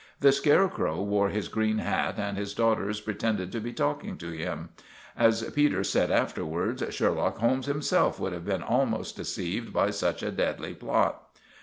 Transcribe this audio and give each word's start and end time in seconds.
The 0.19 0.31
scarecrow 0.31 1.03
wore 1.03 1.29
his 1.29 1.47
green 1.47 1.77
hat, 1.77 2.15
and 2.17 2.35
his 2.35 2.55
daughters 2.55 2.99
pretended 2.99 3.51
to 3.51 3.59
be 3.59 3.71
talking 3.71 4.17
to 4.17 4.31
him. 4.31 4.69
As 5.15 5.43
Peters 5.51 5.91
said 5.91 6.09
afterwards, 6.09 6.81
Sherlock 6.89 7.37
Holmes 7.37 7.67
himself 7.67 8.19
would 8.19 8.33
have 8.33 8.45
been 8.45 8.63
almost 8.63 9.15
deceived 9.15 9.71
by 9.71 9.91
such 9.91 10.23
a 10.23 10.31
deadly 10.31 10.73
plot. 10.73 11.29